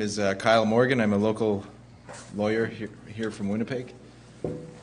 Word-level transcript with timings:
name 0.00 0.06
is 0.06 0.18
uh, 0.18 0.32
Kyle 0.32 0.64
Morgan. 0.64 0.98
I'm 0.98 1.12
a 1.12 1.18
local 1.18 1.62
lawyer 2.34 2.64
here, 2.64 2.88
here 3.06 3.30
from 3.30 3.50
Winnipeg. 3.50 3.92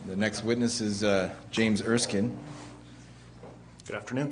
The 0.05 0.15
next 0.15 0.43
witness 0.43 0.79
is 0.79 1.03
uh, 1.03 1.31
James 1.49 1.81
Erskine. 1.81 2.37
Good 3.87 3.95
afternoon. 3.95 4.29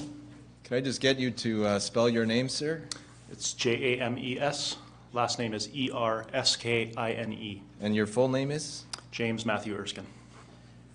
Can 0.64 0.78
I 0.78 0.82
just 0.82 1.02
get 1.02 1.18
you 1.18 1.32
to 1.32 1.66
uh, 1.66 1.80
spell 1.80 2.08
your 2.08 2.24
name, 2.28 2.48
sir? 2.48 2.84
It's 3.32 3.54
J 3.54 3.98
A 3.98 4.02
M 4.04 4.20
E 4.20 4.40
S. 4.40 4.78
Last 5.12 5.40
name 5.40 5.56
is 5.56 5.76
E 5.76 5.90
R 5.92 6.28
S 6.34 6.56
K 6.56 6.92
I 6.96 7.14
N 7.14 7.34
E. 7.34 7.64
And 7.82 7.96
your 7.96 8.06
full 8.06 8.28
name 8.28 8.52
is? 8.52 8.84
James 9.10 9.44
Matthew 9.44 9.76
Erskine. 9.76 10.06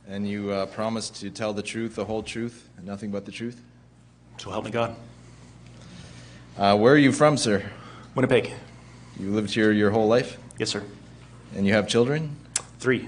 And 0.07 0.29
you 0.29 0.53
uh, 0.53 0.67
promise 0.67 1.11
to 1.11 1.31
tell 1.31 1.53
the 1.53 1.65
truth, 1.65 1.97
the 1.97 2.05
whole 2.05 2.23
truth, 2.23 2.69
and 2.77 2.87
nothing 2.87 3.11
but 3.11 3.25
the 3.25 3.33
truth? 3.33 3.61
So 4.39 4.53
help 4.53 4.67
me 4.67 4.71
God. 4.71 4.95
Uh, 6.57 6.79
where 6.79 6.95
are 6.95 6.97
you 6.97 7.11
from, 7.11 7.37
sir? 7.37 7.69
Winnipeg. 8.15 8.53
You 9.21 9.33
lived 9.33 9.51
here 9.51 9.71
your 9.71 9.91
whole 9.91 10.09
life? 10.09 10.39
Yes, 10.59 10.71
sir. 10.71 10.83
And 11.55 11.67
you 11.67 11.75
have 11.75 11.87
children? 11.87 12.37
Three. 12.79 13.07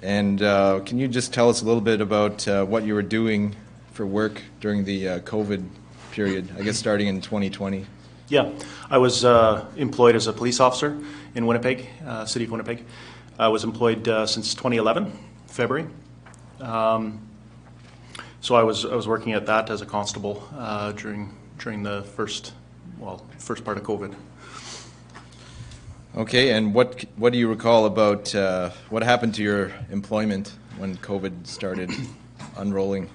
And 0.00 0.40
uh, 0.40 0.80
can 0.86 0.98
you 0.98 1.06
just 1.06 1.34
tell 1.34 1.50
us 1.50 1.60
a 1.60 1.66
little 1.66 1.82
bit 1.82 2.00
about 2.00 2.48
uh, 2.48 2.64
what 2.64 2.84
you 2.84 2.94
were 2.94 3.02
doing 3.02 3.54
for 3.92 4.06
work 4.06 4.40
during 4.62 4.86
the 4.86 5.08
uh, 5.08 5.18
COVID 5.20 5.68
period, 6.12 6.48
I 6.58 6.62
guess 6.62 6.78
starting 6.78 7.08
in 7.08 7.20
2020? 7.20 7.84
Yeah, 8.28 8.52
I 8.88 8.96
was 8.96 9.22
uh, 9.22 9.66
employed 9.76 10.16
as 10.16 10.28
a 10.28 10.32
police 10.32 10.60
officer 10.60 10.98
in 11.34 11.44
Winnipeg, 11.44 11.88
uh, 12.06 12.24
city 12.24 12.46
of 12.46 12.50
Winnipeg. 12.50 12.82
I 13.38 13.48
was 13.48 13.64
employed 13.64 14.08
uh, 14.08 14.26
since 14.26 14.54
2011, 14.54 15.12
February. 15.46 15.88
Um, 16.58 17.20
so 18.40 18.54
I 18.54 18.62
was 18.62 18.86
I 18.86 18.94
was 18.94 19.06
working 19.06 19.34
at 19.34 19.44
that 19.44 19.68
as 19.68 19.82
a 19.82 19.86
constable 19.86 20.48
uh, 20.56 20.92
during 20.92 21.36
during 21.58 21.82
the 21.82 22.02
first 22.02 22.54
well 22.98 23.26
first 23.36 23.62
part 23.62 23.76
of 23.76 23.84
COVID. 23.84 24.14
Okay, 26.14 26.50
and 26.50 26.74
what 26.74 27.06
what 27.16 27.32
do 27.32 27.38
you 27.38 27.48
recall 27.48 27.86
about 27.86 28.34
uh, 28.34 28.68
what 28.90 29.02
happened 29.02 29.34
to 29.36 29.42
your 29.42 29.72
employment 29.90 30.52
when 30.76 30.94
COVID 30.98 31.46
started 31.46 31.90
unrolling? 32.58 33.08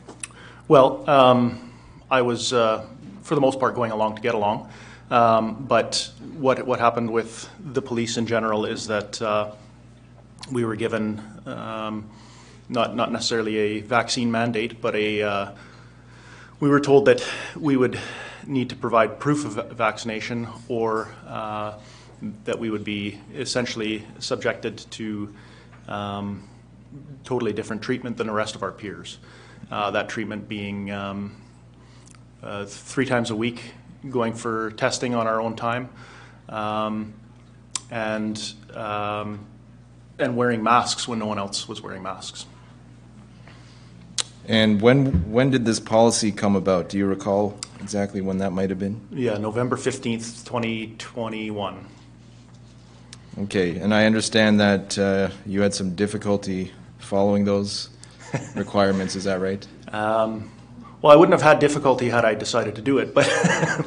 Well, 0.68 1.08
um, 1.08 1.74
I 2.10 2.24
was, 2.24 2.54
uh, 2.54 2.88
for 3.22 3.36
the 3.36 3.42
most 3.42 3.60
part, 3.60 3.76
going 3.76 3.92
along 3.92 4.16
to 4.16 4.22
get 4.24 4.34
along. 4.34 4.72
Um, 5.12 5.66
but 5.68 6.12
what 6.40 6.66
what 6.66 6.80
happened 6.80 7.12
with 7.12 7.48
the 7.60 7.84
police 7.84 8.18
in 8.18 8.26
general 8.26 8.66
is 8.66 8.88
that 8.88 9.22
uh, 9.22 9.52
we 10.52 10.66
were 10.66 10.76
given 10.76 11.22
um, 11.46 12.10
not 12.68 12.96
not 12.96 13.12
necessarily 13.12 13.58
a 13.58 13.82
vaccine 13.82 14.32
mandate, 14.32 14.82
but 14.82 14.96
a 14.96 15.22
uh, 15.22 15.52
we 16.60 16.68
were 16.68 16.80
told 16.80 17.06
that 17.06 17.24
we 17.56 17.78
would 17.78 18.00
need 18.48 18.70
to 18.70 18.76
provide 18.76 19.20
proof 19.20 19.46
of 19.46 19.78
vaccination 19.78 20.48
or 20.68 21.10
uh, 21.28 21.74
that 22.46 22.60
we 22.60 22.70
would 22.70 22.84
be 22.84 23.20
essentially 23.36 24.06
subjected 24.20 24.78
to 24.92 25.34
um, 25.88 26.48
totally 27.24 27.54
different 27.54 27.82
treatment 27.82 28.18
than 28.18 28.28
the 28.28 28.34
rest 28.34 28.56
of 28.56 28.64
our 28.64 28.72
peers. 28.72 29.20
Uh, 29.72 29.92
that 29.92 30.10
treatment 30.10 30.48
being 30.48 30.92
um, 30.92 31.36
uh, 32.42 32.66
three 32.66 33.06
times 33.06 33.30
a 33.30 33.36
week, 33.36 33.74
going 34.10 34.34
for 34.34 34.72
testing 34.72 35.14
on 35.14 35.28
our 35.28 35.42
own 35.42 35.56
time, 35.56 35.90
um, 36.50 37.14
and 37.92 38.54
um, 38.74 39.46
and 40.20 40.36
wearing 40.36 40.64
masks 40.64 41.08
when 41.08 41.20
no 41.20 41.26
one 41.26 41.38
else 41.38 41.68
was 41.68 41.82
wearing 41.82 42.02
masks. 42.02 42.46
And 44.48 44.82
when 44.82 45.32
when 45.32 45.50
did 45.50 45.66
this 45.66 45.80
policy 45.80 46.32
come 46.32 46.56
about? 46.56 46.90
Do 46.90 46.98
you 46.98 47.06
recall 47.06 47.60
exactly 47.82 48.22
when 48.22 48.38
that 48.38 48.52
might 48.52 48.70
have 48.70 48.80
been? 48.80 49.02
Yeah, 49.12 49.38
November 49.38 49.76
fifteenth, 49.76 50.46
twenty 50.46 50.96
twenty 50.98 51.52
one. 51.52 51.88
Okay, 53.40 53.78
and 53.78 53.94
I 53.94 54.06
understand 54.06 54.60
that 54.60 54.98
uh, 54.98 55.30
you 55.46 55.62
had 55.62 55.74
some 55.74 55.94
difficulty 55.94 56.72
following 56.98 57.46
those 57.46 57.90
requirements. 58.56 59.16
Is 59.16 59.26
that 59.26 59.40
right? 59.40 59.66
Um, 59.94 60.52
well, 61.04 61.14
I 61.14 61.16
wouldn't 61.16 61.34
have 61.34 61.44
had 61.44 61.60
difficulty 61.60 62.10
had 62.10 62.26
I 62.26 62.34
decided 62.34 62.76
to 62.76 62.82
do 62.82 62.98
it, 62.98 63.14
but 63.14 63.30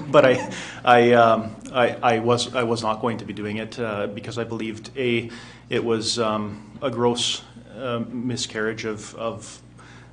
but 0.09 0.25
I 0.25 0.53
I, 0.85 1.13
um, 1.13 1.57
I 1.73 1.97
I 2.03 2.19
was 2.21 2.55
I 2.55 2.63
was 2.63 2.83
not 2.83 3.01
going 3.01 3.19
to 3.19 3.25
be 3.25 3.33
doing 3.33 3.57
it 3.57 3.79
uh, 3.79 4.07
because 4.07 4.39
I 4.39 4.45
believed 4.45 4.91
a 4.97 5.31
it 5.69 5.85
was 5.85 6.19
um, 6.19 6.79
a 6.81 6.91
gross 6.91 7.43
um 7.77 8.29
miscarriage 8.29 8.85
of 8.85 9.15
of 9.17 9.61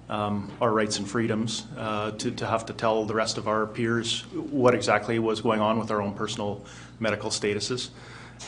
um, 0.10 0.52
our 0.62 0.72
rights 0.72 0.98
and 0.98 1.08
freedoms 1.08 1.68
uh, 1.78 2.10
to 2.12 2.32
to 2.32 2.48
have 2.48 2.66
to 2.66 2.74
tell 2.74 3.06
the 3.06 3.14
rest 3.14 3.38
of 3.38 3.48
our 3.48 3.68
peers 3.68 4.22
what 4.34 4.74
exactly 4.74 5.20
was 5.20 5.42
going 5.42 5.62
on 5.62 5.78
with 5.78 5.92
our 5.92 6.02
own 6.02 6.14
personal 6.14 6.66
medical 7.00 7.30
statuses, 7.30 7.90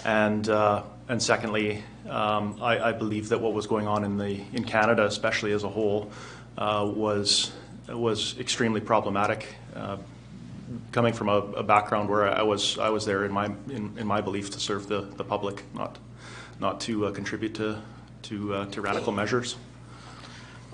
and 0.06 0.48
uh, 0.50 0.84
and 1.08 1.22
secondly, 1.22 1.84
um, 2.10 2.58
I, 2.62 2.80
I 2.80 2.92
believe 2.92 3.30
that 3.30 3.42
what 3.42 3.54
was 3.54 3.68
going 3.68 3.88
on 3.88 4.04
in 4.04 4.18
the 4.18 4.42
in 4.54 4.64
Canada, 4.64 5.06
especially 5.06 5.52
as 5.52 5.64
a 5.64 5.70
whole, 5.70 6.12
uh, 6.58 6.90
was 6.94 7.52
was 7.88 8.38
extremely 8.40 8.82
problematic. 8.82 9.56
Uh, 9.76 9.98
coming 10.92 11.14
from 11.14 11.30
a, 11.30 11.38
a 11.38 11.64
background 11.64 12.10
where 12.10 12.30
I 12.30 12.44
was 12.44 12.78
I 12.78 12.90
was 12.90 13.06
there 13.06 13.26
in 13.26 13.32
my 13.32 13.46
in, 13.46 13.98
in 13.98 14.08
my 14.08 14.22
belief 14.22 14.52
to 14.52 14.60
serve 14.60 14.88
the, 14.88 15.02
the 15.02 15.24
public, 15.24 15.64
not 15.74 15.98
not 16.60 16.80
to 16.82 17.08
uh, 17.08 17.12
contribute 17.12 17.56
to 17.56 17.82
to 18.24 18.54
uh, 18.54 18.66
tyrannical 18.68 19.12
measures. 19.12 19.56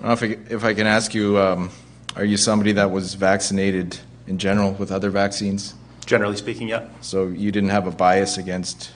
If 0.04 0.22
I, 0.22 0.26
if 0.50 0.64
I 0.64 0.74
can 0.74 0.86
ask 0.86 1.14
you, 1.14 1.38
um, 1.38 1.70
are 2.16 2.24
you 2.24 2.36
somebody 2.36 2.72
that 2.72 2.90
was 2.90 3.14
vaccinated 3.14 3.98
in 4.26 4.36
general 4.36 4.72
with 4.72 4.92
other 4.92 5.08
vaccines? 5.08 5.74
Generally 6.06 6.36
speaking, 6.36 6.68
yeah, 6.68 6.86
So 7.00 7.26
you 7.26 7.50
didn't 7.50 7.70
have 7.70 7.86
a 7.88 7.90
bias 7.90 8.38
against 8.38 8.92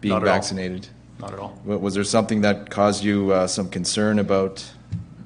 being 0.00 0.12
Not 0.12 0.22
at 0.22 0.28
all. 0.28 0.34
vaccinated? 0.34 0.88
not 1.20 1.32
at 1.32 1.38
all. 1.38 1.56
Wa- 1.64 1.76
Was 1.76 1.94
there 1.94 2.02
something 2.04 2.40
that 2.40 2.68
caused 2.70 3.04
you 3.04 3.32
uh, 3.32 3.46
some 3.46 3.68
concern 3.68 4.18
about 4.18 4.68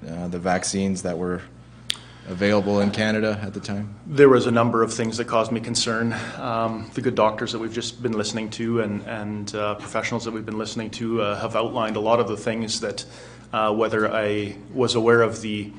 uh, 0.06 0.28
the 0.28 0.38
vaccines 0.38 1.02
that 1.02 1.16
were 1.16 1.40
available 2.28 2.80
in 2.82 2.90
Canada 2.90 3.40
at 3.42 3.54
the 3.54 3.60
time? 3.60 3.94
There 4.06 4.28
was 4.28 4.46
a 4.46 4.50
number 4.50 4.82
of 4.82 4.92
things 4.92 5.16
that 5.16 5.24
caused 5.24 5.50
me 5.50 5.60
concern. 5.60 6.14
Um, 6.36 6.90
the 6.92 7.00
good 7.00 7.14
doctors 7.14 7.52
that 7.52 7.58
we've 7.58 7.72
just 7.72 8.02
been 8.02 8.12
listening 8.12 8.50
to 8.50 8.82
and, 8.82 9.02
and 9.06 9.54
uh, 9.54 9.76
professionals 9.76 10.24
that 10.26 10.32
we've 10.32 10.44
been 10.46 10.58
listening 10.58 10.90
to 10.90 11.22
uh, 11.22 11.40
have 11.40 11.56
outlined 11.56 11.96
a 11.96 12.00
lot 12.00 12.20
of 12.20 12.28
the 12.28 12.36
things 12.36 12.80
that, 12.80 13.06
uh, 13.54 13.72
whether 13.72 14.12
I 14.14 14.56
was 14.74 14.94
aware 14.94 15.22
of 15.22 15.40
the, 15.40 15.72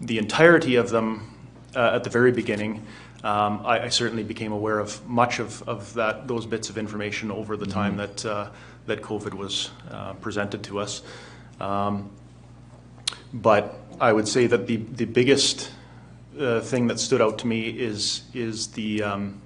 the 0.00 0.16
entirety 0.16 0.76
of 0.76 0.88
them 0.88 1.30
uh, 1.76 1.92
at 1.96 2.02
the 2.04 2.10
very 2.10 2.32
beginning, 2.32 2.82
um, 3.24 3.62
I, 3.64 3.84
I 3.84 3.88
certainly 3.88 4.22
became 4.22 4.52
aware 4.52 4.78
of 4.78 5.04
much 5.08 5.38
of, 5.38 5.66
of 5.66 5.94
that, 5.94 6.28
those 6.28 6.44
bits 6.44 6.68
of 6.68 6.76
information 6.76 7.30
over 7.30 7.56
the 7.56 7.66
time 7.66 7.96
that, 7.96 8.24
uh, 8.24 8.50
that 8.86 9.00
COVID 9.00 9.32
was 9.32 9.70
uh, 9.90 10.12
presented 10.14 10.62
to 10.64 10.78
us. 10.78 11.02
Um, 11.58 12.10
but 13.32 13.80
I 13.98 14.12
would 14.12 14.28
say 14.28 14.46
that 14.46 14.66
the, 14.66 14.76
the 14.76 15.06
biggest 15.06 15.70
uh, 16.38 16.60
thing 16.60 16.88
that 16.88 17.00
stood 17.00 17.22
out 17.22 17.38
to 17.38 17.46
me 17.46 17.68
is 17.68 18.22
is 18.34 18.68
the 18.68 19.02
um, 19.02 19.40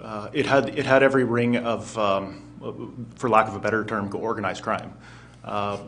uh, 0.00 0.30
it 0.32 0.46
had 0.46 0.70
it 0.78 0.86
had 0.86 1.02
every 1.02 1.24
ring 1.24 1.56
of 1.56 1.96
um, 1.98 3.06
for 3.16 3.28
lack 3.28 3.46
of 3.46 3.54
a 3.54 3.58
better 3.58 3.84
term 3.84 4.10
organized 4.14 4.62
crime. 4.62 4.94
Uh, 5.44 5.78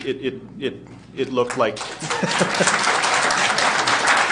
it, 0.00 0.16
it 0.16 0.42
it 0.58 0.88
it 1.16 1.32
looked 1.32 1.56
like 1.56 1.78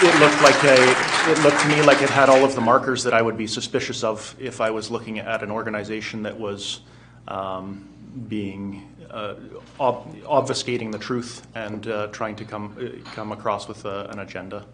it 0.03 0.19
looked 0.19 0.41
like 0.41 0.61
a 0.63 1.31
it 1.31 1.39
looked 1.43 1.59
to 1.61 1.67
me 1.69 1.81
like 1.81 2.01
it 2.01 2.09
had 2.09 2.29
all 2.29 2.43
of 2.43 2.53
the 2.53 2.61
markers 2.61 3.03
that 3.03 3.13
I 3.13 3.21
would 3.21 3.37
be 3.37 3.47
suspicious 3.47 4.03
of 4.03 4.35
if 4.39 4.59
I 4.59 4.69
was 4.69 4.91
looking 4.91 5.19
at 5.19 5.41
an 5.41 5.51
organization 5.51 6.23
that 6.23 6.37
was 6.37 6.81
um, 7.27 7.87
being 8.27 8.93
uh, 9.09 9.35
ob- 9.79 10.13
obfuscating 10.23 10.91
the 10.91 10.99
truth 10.99 11.47
and 11.55 11.87
uh, 11.87 12.07
trying 12.07 12.35
to 12.35 12.45
come 12.45 12.75
uh, 12.77 13.09
come 13.11 13.31
across 13.31 13.67
with 13.67 13.85
uh, 13.85 14.07
an 14.09 14.19
agenda. 14.19 14.65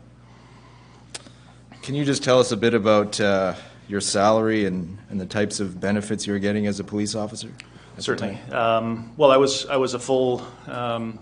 Can 1.83 1.95
you 1.95 2.03
just 2.03 2.23
tell 2.23 2.39
us 2.39 2.51
a 2.51 2.57
bit 2.57 2.73
about 2.73 3.19
uh, 3.19 3.53
your 3.87 4.01
salary 4.01 4.65
and, 4.65 4.97
and 5.09 5.19
the 5.19 5.25
types 5.25 5.59
of 5.59 5.79
benefits 5.79 6.25
you 6.25 6.33
were 6.33 6.39
getting 6.39 6.65
as 6.65 6.79
a 6.79 6.83
police 6.83 7.13
officer? 7.13 7.51
Certainly. 7.97 8.39
Um, 8.51 9.13
well, 9.17 9.31
I 9.31 9.37
was 9.37 9.67
I 9.67 9.77
was 9.77 9.93
a 9.93 9.99
full 9.99 10.45
um, 10.67 11.19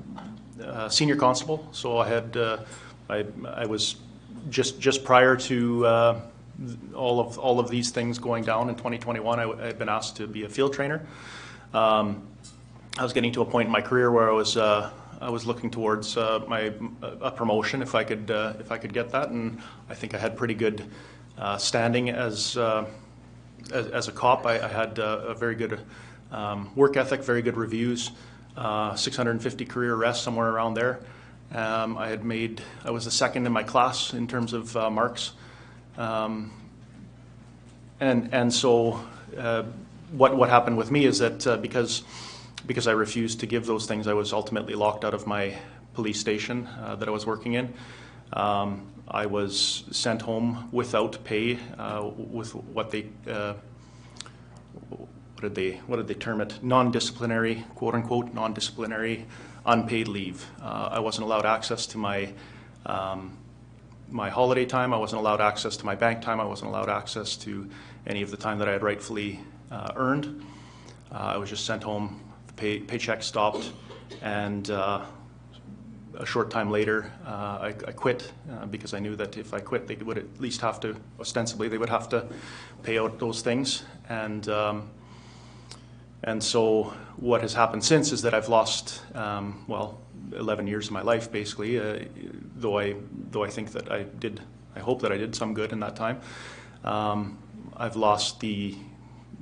uh, 0.63 0.87
senior 0.87 1.15
constable, 1.17 1.67
so 1.71 1.97
I 1.97 2.07
had 2.07 2.37
uh, 2.37 2.59
I, 3.09 3.25
I 3.47 3.65
was 3.65 3.95
just 4.49 4.79
just 4.79 5.03
prior 5.03 5.35
to 5.35 5.85
uh, 5.85 6.21
all 6.93 7.19
of 7.19 7.37
all 7.39 7.59
of 7.59 7.69
these 7.69 7.91
things 7.91 8.19
going 8.19 8.43
down 8.43 8.69
in 8.69 8.75
2021. 8.75 9.39
I, 9.39 9.65
had 9.65 9.79
been 9.79 9.89
asked 9.89 10.17
to 10.17 10.27
be 10.27 10.43
a 10.43 10.49
field 10.49 10.73
trainer. 10.73 11.05
Um, 11.73 12.27
I 12.97 13.03
was 13.03 13.13
getting 13.13 13.31
to 13.33 13.41
a 13.41 13.45
point 13.45 13.67
in 13.67 13.71
my 13.71 13.81
career 13.81 14.11
where 14.11 14.29
I 14.29 14.33
was 14.33 14.57
uh, 14.57 14.91
I 15.21 15.29
was 15.29 15.45
looking 15.45 15.69
towards 15.69 16.17
uh, 16.17 16.43
my 16.47 16.73
a 17.01 17.31
promotion 17.31 17.81
if 17.81 17.95
I 17.95 18.03
could 18.03 18.29
uh, 18.29 18.53
if 18.59 18.71
I 18.71 18.77
could 18.77 18.93
get 18.93 19.09
that, 19.11 19.29
and 19.29 19.59
I 19.89 19.95
think 19.95 20.13
I 20.13 20.17
had 20.17 20.37
pretty 20.37 20.53
good 20.53 20.85
uh, 21.37 21.57
standing 21.57 22.09
as, 22.09 22.57
uh, 22.57 22.85
as 23.71 23.87
as 23.87 24.07
a 24.07 24.11
cop. 24.11 24.45
I, 24.45 24.63
I 24.63 24.67
had 24.67 24.99
a 24.99 25.33
very 25.33 25.55
good 25.55 25.79
um, 26.31 26.69
work 26.75 26.95
ethic, 26.95 27.23
very 27.23 27.41
good 27.41 27.57
reviews, 27.57 28.11
uh, 28.55 28.95
650 28.95 29.65
career 29.65 29.95
arrests 29.95 30.23
somewhere 30.23 30.49
around 30.49 30.75
there. 30.75 30.99
Um, 31.53 31.97
I 31.97 32.09
had 32.09 32.23
made 32.23 32.61
I 32.85 32.91
was 32.91 33.05
the 33.05 33.11
second 33.11 33.45
in 33.45 33.51
my 33.51 33.63
class 33.63 34.13
in 34.13 34.27
terms 34.27 34.53
of 34.53 34.75
uh, 34.77 34.89
marks, 34.89 35.33
um, 35.97 36.51
and 37.99 38.33
and 38.33 38.53
so. 38.53 39.01
Uh, 39.37 39.63
what, 40.11 40.35
what 40.35 40.49
happened 40.49 40.77
with 40.77 40.91
me 40.91 41.05
is 41.05 41.19
that 41.19 41.45
uh, 41.45 41.57
because, 41.57 42.03
because 42.65 42.87
I 42.87 42.91
refused 42.91 43.39
to 43.41 43.45
give 43.45 43.65
those 43.65 43.85
things, 43.85 44.07
I 44.07 44.13
was 44.13 44.33
ultimately 44.33 44.75
locked 44.75 45.05
out 45.05 45.13
of 45.13 45.27
my 45.27 45.55
police 45.93 46.19
station 46.19 46.67
uh, 46.81 46.95
that 46.95 47.07
I 47.07 47.11
was 47.11 47.25
working 47.25 47.53
in. 47.53 47.73
Um, 48.33 48.87
I 49.07 49.25
was 49.25 49.83
sent 49.91 50.21
home 50.21 50.69
without 50.71 51.23
pay 51.23 51.57
uh, 51.77 52.09
with 52.15 52.53
what 52.53 52.91
they 52.91 53.07
uh, 53.27 53.55
what 54.89 55.41
did 55.41 55.55
they 55.55 55.71
what 55.87 55.97
did 55.97 56.07
they 56.07 56.13
term 56.13 56.41
it 56.41 56.61
non-disciplinary 56.61 57.65
quote 57.73 57.95
unquote 57.95 58.33
non-disciplinary 58.33 59.25
unpaid 59.65 60.07
leave. 60.07 60.45
Uh, 60.61 60.89
i 60.91 60.99
wasn't 60.99 61.23
allowed 61.23 61.45
access 61.45 61.85
to 61.87 61.97
my 61.97 62.31
um, 62.85 63.37
my 64.09 64.29
holiday 64.29 64.65
time. 64.65 64.93
I 64.93 64.97
wasn't 64.97 65.19
allowed 65.19 65.41
access 65.41 65.77
to 65.77 65.85
my 65.85 65.93
bank 65.93 66.21
time. 66.21 66.39
I 66.39 66.45
wasn't 66.45 66.69
allowed 66.69 66.89
access 66.89 67.35
to 67.37 67.69
any 68.07 68.21
of 68.21 68.31
the 68.31 68.37
time 68.37 68.57
that 68.59 68.67
i 68.67 68.71
had 68.71 68.81
rightfully 68.81 69.39
uh, 69.71 69.91
earned. 69.95 70.43
Uh, 71.11 71.33
i 71.35 71.37
was 71.37 71.49
just 71.49 71.65
sent 71.65 71.83
home 71.83 72.19
the 72.47 72.53
pay, 72.53 72.79
paycheck 72.79 73.21
stopped 73.21 73.71
and 74.21 74.71
uh, 74.71 75.05
a 76.19 76.25
short 76.25 76.49
time 76.49 76.69
later, 76.69 77.11
uh, 77.25 77.29
I, 77.61 77.67
I 77.87 77.91
quit 77.91 78.31
uh, 78.51 78.65
because 78.65 78.93
I 78.93 78.99
knew 78.99 79.15
that 79.15 79.37
if 79.37 79.53
I 79.53 79.59
quit, 79.59 79.87
they 79.87 79.95
would 79.95 80.17
at 80.17 80.39
least 80.39 80.61
have 80.61 80.79
to, 80.81 80.95
ostensibly, 81.19 81.69
they 81.69 81.77
would 81.77 81.89
have 81.89 82.09
to 82.09 82.27
pay 82.83 82.99
out 82.99 83.19
those 83.19 83.41
things. 83.41 83.83
And 84.09 84.47
um, 84.49 84.89
and 86.23 86.43
so 86.43 86.93
what 87.17 87.41
has 87.41 87.53
happened 87.53 87.83
since 87.83 88.11
is 88.11 88.21
that 88.23 88.33
I've 88.33 88.49
lost, 88.49 89.01
um, 89.15 89.63
well, 89.67 89.99
11 90.35 90.67
years 90.67 90.87
of 90.87 90.93
my 90.93 91.01
life 91.01 91.31
basically. 91.31 91.79
Uh, 91.79 92.05
though 92.55 92.77
I 92.77 92.95
though 93.31 93.43
I 93.43 93.49
think 93.49 93.71
that 93.71 93.91
I 93.91 94.03
did, 94.03 94.41
I 94.75 94.79
hope 94.79 95.01
that 95.01 95.11
I 95.11 95.17
did 95.17 95.35
some 95.35 95.53
good 95.53 95.71
in 95.71 95.79
that 95.79 95.95
time. 95.95 96.19
Um, 96.83 97.37
I've 97.75 97.95
lost 97.95 98.39
the 98.39 98.75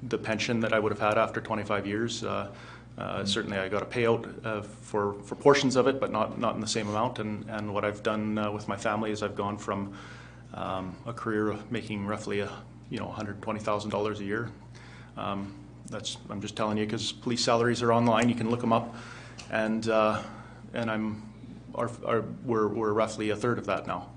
the 0.04 0.18
pension 0.18 0.60
that 0.60 0.74
I 0.74 0.80
would 0.80 0.92
have 0.92 1.02
had 1.02 1.18
after 1.18 1.42
25 1.42 1.88
years. 1.88 2.24
Uh, 2.24 2.50
uh, 2.98 3.26
certainly, 3.26 3.58
I 3.58 3.70
got 3.70 3.84
a 3.84 3.86
payout 3.86 4.46
uh, 4.46 4.62
for 4.62 5.14
for 5.24 5.36
portions 5.36 5.76
of 5.76 5.88
it, 5.88 6.00
but 6.00 6.12
not 6.12 6.40
not 6.40 6.56
in 6.56 6.62
the 6.62 6.68
same 6.68 6.88
amount. 6.88 7.20
And 7.20 7.50
and 7.50 7.74
what 7.74 7.86
I've 7.86 8.04
done 8.04 8.38
uh, 8.38 8.52
with 8.52 8.68
my 8.68 8.78
family 8.78 9.12
is 9.12 9.22
I've 9.24 9.36
gone 9.36 9.58
from 9.58 9.94
um, 10.54 10.96
a 11.06 11.14
career 11.14 11.50
of 11.50 11.72
making 11.72 12.06
roughly 12.06 12.40
a 12.40 12.52
you 12.90 12.98
know 12.98 13.06
120 13.06 13.60
thousand 13.60 13.92
dollars 13.92 14.20
a 14.20 14.24
year. 14.24 14.50
Um, 15.16 15.54
that's 15.90 16.18
I'm 16.30 16.42
just 16.42 16.56
telling 16.56 16.78
you 16.78 16.86
because 16.86 17.12
police 17.12 17.44
salaries 17.44 17.82
are 17.82 17.94
online. 17.94 18.30
You 18.30 18.36
can 18.36 18.50
look 18.50 18.62
them 18.62 18.74
up, 18.74 18.96
and 19.52 19.88
uh, 19.88 20.22
and 20.74 20.92
I'm 20.92 21.24
our, 21.76 21.90
our, 22.06 22.24
we're 22.44 22.68
we're 22.68 22.94
roughly 22.94 23.30
a 23.30 23.36
third 23.36 23.58
of 23.58 23.66
that 23.68 23.88
now. 23.88 24.10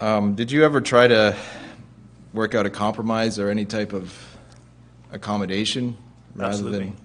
Um, 0.00 0.34
did 0.34 0.52
you 0.52 0.64
ever 0.64 0.80
try 0.80 1.08
to 1.08 1.36
work 2.32 2.54
out 2.54 2.66
a 2.66 2.70
compromise 2.70 3.38
or 3.38 3.48
any 3.48 3.64
type 3.64 3.92
of 3.92 4.16
accommodation 5.10 5.96
rather 6.34 6.52
Absolutely. 6.52 6.78
than? 6.78 6.96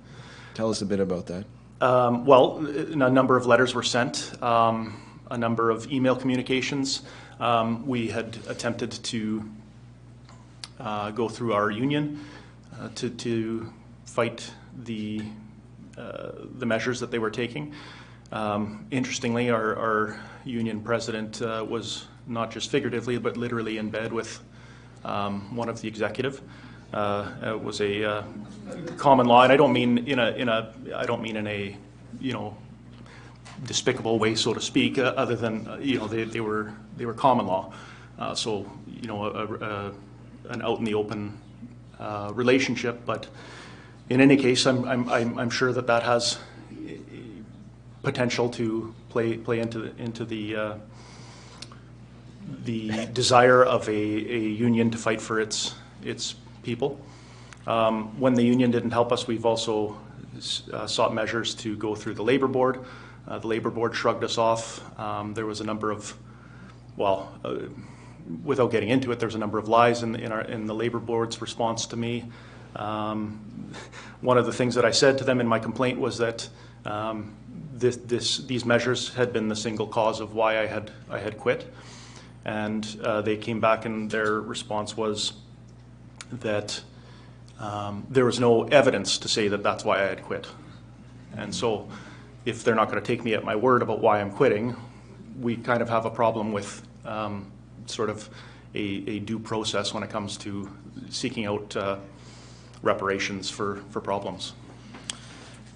Tell 0.54 0.69
us 0.69 0.81
a 0.81 0.86
bit 0.86 1.00
about 1.00 1.25
that. 1.28 1.45
Um, 1.81 2.25
well, 2.25 2.66
a 2.66 3.10
number 3.10 3.36
of 3.36 3.48
letters 3.48 3.74
were 3.74 3.84
sent, 3.84 4.31
um, 4.44 5.01
a 5.31 5.38
number 5.38 5.72
of 5.72 5.92
email 5.92 6.16
communications. 6.16 7.01
Um, 7.40 7.88
we 7.88 8.07
had 8.07 8.38
attempted 8.48 8.92
to 8.92 9.44
uh, 10.80 11.12
go 11.12 11.30
through 11.30 11.54
our 11.54 11.72
union 11.72 12.24
uh, 12.80 12.90
to, 12.96 13.10
to 13.10 13.72
fight 14.06 14.52
the, 14.84 15.22
uh, 15.98 16.31
the 16.58 16.66
measures 16.66 17.00
that 17.00 17.12
they 17.12 17.20
were 17.20 17.31
taking. 17.31 17.74
Um, 18.31 18.88
interestingly, 18.90 19.50
our, 19.50 19.75
our 19.75 20.20
union 20.44 20.81
president 20.81 21.42
uh, 21.42 21.66
was 21.68 22.08
not 22.28 22.52
just 22.52 22.70
figuratively, 22.70 23.18
but 23.18 23.38
literally 23.38 23.78
in 23.78 23.90
bed 23.90 24.12
with 24.12 24.42
um, 25.06 25.56
one 25.56 25.70
of 25.70 25.81
the 25.81 25.88
executive. 25.88 26.42
Uh, 26.94 27.31
it 27.44 27.64
was 27.64 27.81
a 27.81 28.04
uh, 28.04 28.24
common 28.98 29.26
law, 29.26 29.44
and 29.44 29.52
I 29.52 29.58
don't 29.58 29.74
mean 29.74 30.00
in 30.00 30.19
a 30.19 30.31
in 30.31 30.48
a 30.48 30.74
I 30.96 31.06
don't 31.06 31.22
mean 31.22 31.38
in 31.38 31.48
a 31.48 31.76
you 32.19 32.34
know 32.34 32.56
despicable 33.66 34.19
way, 34.19 34.36
so 34.36 34.54
to 34.54 34.62
speak. 34.62 35.00
Uh, 35.00 35.14
other 35.18 35.36
than 35.36 35.68
uh, 35.68 35.78
you 35.78 35.98
know 35.98 36.08
they, 36.08 36.24
they 36.24 36.40
were 36.40 36.72
they 36.96 37.06
were 37.06 37.14
common 37.14 37.48
law, 37.48 37.74
so 38.36 38.72
you 38.88 39.08
know 39.08 39.26
a, 39.26 39.56
a, 39.56 39.92
an 40.50 40.62
out 40.62 40.80
in 40.80 40.86
the 40.86 40.94
open 40.94 41.40
uh, 42.00 42.31
relationship. 42.34 43.06
But 43.06 43.28
in 44.10 44.22
any 44.22 44.38
case, 44.38 44.66
I'm 44.66 44.86
I'm 44.86 45.10
I'm, 45.10 45.40
I'm 45.40 45.50
sure 45.50 45.74
that 45.74 45.88
that 45.88 46.04
has 46.04 46.40
potential 48.01 48.50
to 48.50 48.94
play 49.10 49.38
play 49.38 49.60
into 49.60 49.80
the, 49.80 50.04
into 50.04 50.25
the 50.25 50.56
uh, 50.56 50.74
the 52.66 53.07
desire 53.13 53.63
of 53.63 53.88
a, 53.88 53.92
a 53.92 54.40
union 54.40 54.92
to 54.92 54.98
fight 54.98 55.22
for 55.22 55.40
its 55.40 55.75
its 56.04 56.36
people. 56.63 57.00
Um, 57.66 58.19
when 58.19 58.34
the 58.34 58.44
union 58.44 58.72
didn't 58.72 58.92
help 58.92 59.12
us, 59.12 59.28
we've 59.28 59.45
also 59.45 59.98
uh, 60.74 60.88
sought 60.88 61.13
measures 61.13 61.56
to 61.56 61.78
go 61.78 61.95
through 61.95 62.16
the 62.16 62.24
labor 62.24 62.48
board. 62.48 62.80
Uh, 63.25 63.40
the 63.40 63.48
labor 63.48 63.69
board 63.69 63.95
shrugged 63.95 64.24
us 64.24 64.38
off. 64.38 64.81
Um, 65.00 65.34
there 65.34 65.45
was 65.45 65.62
a 65.62 65.63
number 65.63 65.92
of, 65.92 66.18
well, 66.98 67.31
uh, 67.45 67.56
without 68.44 68.72
getting 68.72 68.90
into 68.90 69.12
it, 69.12 69.20
there's 69.20 69.36
a 69.36 69.40
number 69.40 69.58
of 69.58 69.68
lies 69.68 70.04
in, 70.04 70.16
in, 70.16 70.31
our, 70.31 70.42
in 70.42 70.66
the 70.66 70.75
labor 70.75 71.00
board's 71.00 71.42
response 71.42 71.86
to 71.88 71.98
me. 71.98 72.25
Um, 72.75 73.74
one 74.22 74.38
of 74.38 74.46
the 74.46 74.54
things 74.54 74.75
that 74.75 74.86
I 74.86 74.92
said 74.92 75.18
to 75.20 75.24
them 75.24 75.40
in 75.40 75.48
my 75.48 75.60
complaint 75.60 76.00
was 76.00 76.18
that 76.18 76.48
um, 76.86 77.34
this, 77.74 77.98
this, 77.98 78.38
these 78.38 78.66
measures 78.66 79.14
had 79.14 79.34
been 79.34 79.48
the 79.48 79.56
single 79.56 79.88
cause 79.88 80.20
of 80.20 80.34
why 80.34 80.60
I 80.60 80.66
had, 80.66 80.92
I 81.10 81.20
had 81.20 81.38
quit. 81.38 81.72
And 82.46 82.86
uh, 83.04 83.22
they 83.22 83.38
came 83.38 83.60
back 83.60 83.86
and 83.86 84.10
their 84.10 84.40
response 84.42 84.98
was 84.98 85.34
that 86.31 86.81
um, 87.60 88.06
there 88.10 88.26
was 88.26 88.40
no 88.40 88.64
evidence 88.64 89.18
to 89.19 89.28
say 89.28 89.48
that 89.48 89.64
that's 89.64 89.86
why 89.86 90.00
I 90.00 90.08
had 90.08 90.24
quit. 90.24 90.48
And 91.38 91.54
so 91.54 91.88
if 92.46 92.64
they're 92.64 92.76
not 92.76 92.90
going 92.90 93.02
to 93.02 93.08
take 93.08 93.24
me 93.24 93.34
at 93.34 93.44
my 93.44 93.56
word 93.56 93.81
about 93.81 94.02
why 94.02 94.19
I'm 94.19 94.31
quitting, 94.31 94.76
we 95.40 95.56
kind 95.56 95.81
of 95.81 95.90
have 95.90 96.06
a 96.06 96.09
problem 96.09 96.52
with 96.52 96.86
um, 97.06 97.52
sort 97.85 98.09
of 98.09 98.30
a, 98.75 98.80
a, 98.80 99.19
due 99.19 99.40
process 99.40 99.94
when 99.94 100.04
it 100.04 100.09
comes 100.09 100.37
to 100.37 100.69
seeking 101.09 101.45
out 101.45 101.75
uh, 101.75 101.97
reparations 102.81 103.49
for, 103.49 103.83
for 103.92 104.02
problems. 104.02 104.54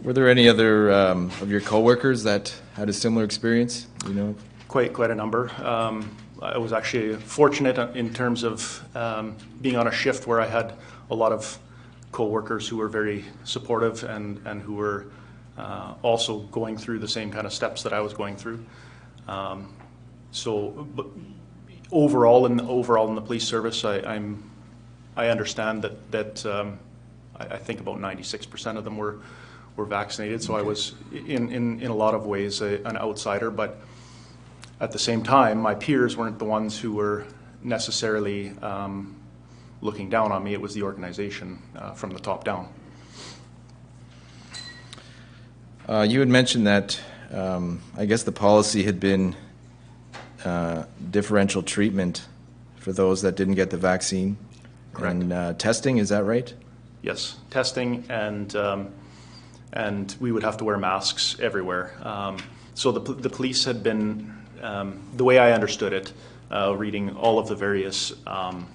Were 0.01 0.13
there 0.13 0.29
any 0.29 0.47
other 0.47 0.91
um, 0.91 1.31
of 1.41 1.49
your 1.49 1.61
coworkers 1.61 2.23
that 2.23 2.53
had 2.73 2.89
a 2.89 2.93
similar 2.93 3.23
experience? 3.23 3.87
You 4.07 4.13
know, 4.13 4.35
quite 4.67 4.93
quite 4.93 5.09
a 5.09 5.15
number. 5.15 5.49
Um, 5.63 6.15
I 6.39 6.59
was 6.59 6.71
actually 6.71 7.15
fortunate 7.15 7.79
in 7.95 8.13
terms 8.13 8.43
of 8.43 8.83
um, 8.95 9.35
being 9.61 9.75
on 9.75 9.87
a 9.87 9.91
shift 9.91 10.27
where 10.27 10.39
I 10.39 10.45
had 10.45 10.73
a 11.09 11.15
lot 11.15 11.31
of 11.31 11.57
coworkers 12.11 12.67
who 12.67 12.77
were 12.77 12.87
very 12.87 13.25
supportive 13.43 14.03
and 14.03 14.39
and 14.45 14.61
who 14.61 14.75
were 14.75 15.07
uh, 15.57 15.95
also 16.03 16.39
going 16.39 16.77
through 16.77 16.99
the 16.99 17.07
same 17.07 17.31
kind 17.31 17.47
of 17.47 17.53
steps 17.53 17.81
that 17.83 17.93
I 17.93 17.99
was 17.99 18.13
going 18.13 18.35
through. 18.35 18.63
Um, 19.27 19.73
so, 20.31 20.87
but 20.95 21.07
overall, 21.91 22.45
in 22.45 22.57
the, 22.57 22.67
overall 22.67 23.07
in 23.07 23.15
the 23.15 23.21
police 23.21 23.45
service, 23.45 23.83
I, 23.85 23.99
I'm 23.99 24.43
I 25.15 25.29
understand 25.29 25.81
that 25.83 26.11
that 26.11 26.45
um, 26.45 26.79
I, 27.35 27.45
I 27.45 27.57
think 27.57 27.79
about 27.79 27.97
96% 27.97 28.77
of 28.77 28.83
them 28.83 28.97
were 28.97 29.19
were 29.75 29.85
vaccinated. 29.85 30.43
So 30.43 30.55
I 30.55 30.61
was 30.61 30.95
in 31.11 31.49
in 31.51 31.79
in 31.79 31.91
a 31.91 31.95
lot 31.95 32.13
of 32.13 32.25
ways 32.25 32.61
a, 32.61 32.83
an 32.85 32.97
outsider, 32.97 33.51
but 33.51 33.79
at 34.79 34.91
the 34.91 34.99
same 34.99 35.23
time, 35.23 35.59
my 35.59 35.73
peers 35.73 36.15
weren't 36.15 36.37
the 36.37 36.45
ones 36.45 36.79
who 36.79 36.93
were 36.93 37.25
necessarily 37.63 38.51
um, 38.61 39.15
looking 39.81 40.09
down 40.09 40.31
on 40.31 40.43
me. 40.43 40.53
It 40.53 40.61
was 40.61 40.73
the 40.73 40.83
organization 40.83 41.59
uh, 41.75 41.93
from 41.93 42.11
the 42.11 42.19
top 42.19 42.43
down. 42.43 42.69
Uh, 45.89 46.05
you 46.07 46.19
had 46.19 46.27
mentioned 46.27 46.67
that 46.67 46.99
um, 47.31 47.81
I 47.95 48.05
guess 48.05 48.23
the 48.23 48.31
policy 48.31 48.83
had 48.83 48.99
been 48.99 49.35
uh, 50.45 50.83
differential 51.09 51.63
treatment 51.63 52.27
for 52.77 52.91
those 52.91 53.21
that 53.21 53.35
didn't 53.35 53.55
get 53.55 53.69
the 53.69 53.77
vaccine. 53.77 54.37
Correct. 54.93 55.13
And 55.13 55.33
uh, 55.33 55.53
testing, 55.53 55.97
is 55.97 56.09
that 56.09 56.23
right? 56.23 56.53
Yes, 57.01 57.37
testing 57.49 58.05
and 58.09 58.55
um, 58.55 58.93
and 59.73 60.15
we 60.19 60.31
would 60.31 60.43
have 60.43 60.57
to 60.57 60.63
wear 60.63 60.77
masks 60.77 61.37
everywhere. 61.39 61.93
Um, 62.01 62.37
so 62.73 62.91
the, 62.91 63.13
the 63.13 63.29
police 63.29 63.65
had 63.65 63.83
been 63.83 64.33
um, 64.61 65.01
the 65.15 65.23
way 65.23 65.37
I 65.37 65.51
understood 65.51 65.93
it, 65.93 66.13
uh, 66.51 66.75
reading 66.75 67.15
all 67.15 67.39
of 67.39 67.47
the 67.47 67.55
various 67.55 68.13
um, 68.25 68.67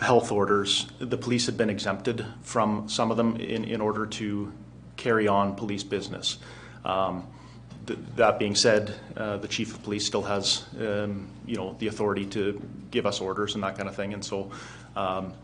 health 0.00 0.32
orders, 0.32 0.86
the 0.98 1.16
police 1.16 1.46
had 1.46 1.56
been 1.56 1.70
exempted 1.70 2.24
from 2.42 2.88
some 2.88 3.10
of 3.10 3.16
them 3.16 3.36
in, 3.36 3.64
in 3.64 3.80
order 3.80 4.06
to 4.06 4.52
carry 4.96 5.28
on 5.28 5.54
police 5.54 5.82
business. 5.82 6.38
Um, 6.84 7.26
th- 7.86 7.98
that 8.16 8.38
being 8.38 8.54
said, 8.54 8.94
uh, 9.16 9.36
the 9.36 9.48
chief 9.48 9.74
of 9.74 9.82
police 9.82 10.06
still 10.06 10.22
has, 10.22 10.64
um, 10.80 11.28
you 11.46 11.56
know, 11.56 11.76
the 11.78 11.86
authority 11.88 12.26
to 12.26 12.60
give 12.90 13.06
us 13.06 13.20
orders 13.20 13.54
and 13.54 13.64
that 13.64 13.76
kind 13.76 13.88
of 13.88 13.94
thing, 13.94 14.14
and 14.14 14.24
so 14.24 14.50
um, 14.96 15.34